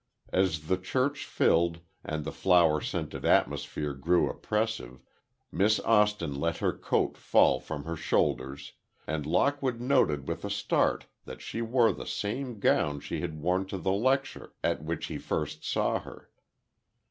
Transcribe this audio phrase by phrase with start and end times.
[0.33, 5.03] As the church filled, and the flower scented atmosphere grew oppressive,
[5.51, 8.73] Miss Austin let her coat fall from her shoulders,
[9.05, 13.67] and Lockwood noted with a start that she wore the same gown she had worn
[13.67, 16.31] to the lecture at which he first saw her.